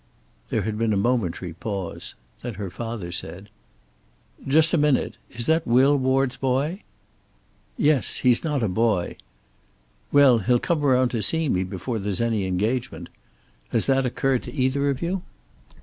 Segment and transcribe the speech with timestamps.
[0.49, 2.15] There had been a momentary pause.
[2.41, 3.49] Then her father said:
[4.47, 5.17] "Just a minute.
[5.29, 6.81] Is that Will Ward's boy?"
[7.77, 8.17] "Yes.
[8.25, 9.17] He's not a boy."
[10.11, 13.09] "Well, he'll come around to see me before there's any engagement.
[13.69, 15.21] Has that occurred to either of you?"